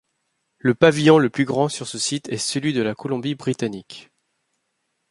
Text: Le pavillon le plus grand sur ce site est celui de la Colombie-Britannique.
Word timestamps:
Le 0.57 0.73
pavillon 0.73 1.19
le 1.19 1.29
plus 1.29 1.45
grand 1.45 1.69
sur 1.69 1.85
ce 1.85 1.99
site 1.99 2.27
est 2.29 2.39
celui 2.39 2.73
de 2.73 2.81
la 2.81 2.95
Colombie-Britannique. 2.95 4.09